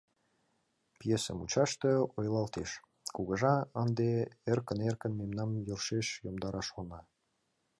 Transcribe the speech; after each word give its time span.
Пьесе 0.99 1.31
мучаште 1.37 1.91
ойлалтеш: 2.17 2.69
«Кугыжа 3.15 3.55
ынде 3.81 4.09
эркын-эркын 4.51 5.13
мемнам 5.19 5.51
йӧршеш 5.67 6.07
йомдараш 6.25 6.67
шона. 6.71 6.99